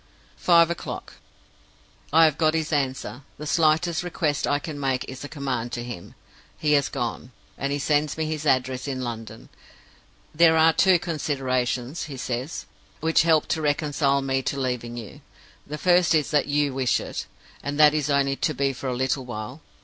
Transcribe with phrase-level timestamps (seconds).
[0.37, 1.13] "Five o'clock.
[2.11, 3.21] I have got his answer.
[3.37, 6.15] The slightest request I can make is a command to him.
[6.57, 9.49] He has gone; and he sends me his address in London.
[10.33, 12.65] 'There are two considerations' (he says)
[12.99, 15.21] 'which help to reconcile me to leaving you.
[15.67, 17.27] The first is that you wish it,
[17.61, 19.61] and that it is only to be for a little while.